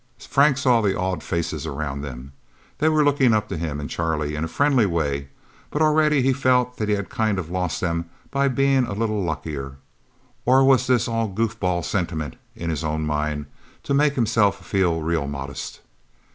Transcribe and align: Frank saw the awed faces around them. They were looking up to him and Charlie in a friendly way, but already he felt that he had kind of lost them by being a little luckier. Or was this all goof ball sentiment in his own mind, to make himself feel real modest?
Frank 0.17 0.57
saw 0.57 0.81
the 0.81 0.97
awed 0.97 1.21
faces 1.21 1.67
around 1.67 2.01
them. 2.01 2.31
They 2.79 2.89
were 2.89 3.03
looking 3.03 3.35
up 3.35 3.47
to 3.49 3.55
him 3.57 3.79
and 3.79 3.87
Charlie 3.87 4.33
in 4.33 4.43
a 4.43 4.47
friendly 4.47 4.87
way, 4.87 5.27
but 5.69 5.79
already 5.83 6.23
he 6.23 6.33
felt 6.33 6.77
that 6.77 6.89
he 6.89 6.95
had 6.95 7.07
kind 7.07 7.37
of 7.37 7.51
lost 7.51 7.81
them 7.81 8.09
by 8.31 8.47
being 8.47 8.87
a 8.87 8.93
little 8.95 9.21
luckier. 9.23 9.77
Or 10.43 10.63
was 10.63 10.87
this 10.87 11.07
all 11.07 11.27
goof 11.27 11.59
ball 11.59 11.83
sentiment 11.83 12.35
in 12.55 12.71
his 12.71 12.83
own 12.83 13.05
mind, 13.05 13.45
to 13.83 13.93
make 13.93 14.15
himself 14.15 14.65
feel 14.65 15.01
real 15.03 15.27
modest? 15.27 15.81